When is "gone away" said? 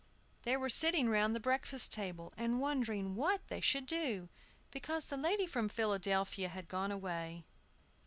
6.67-7.45